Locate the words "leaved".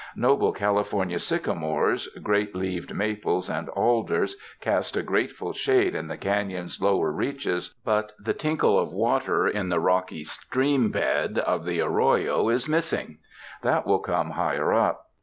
2.55-2.91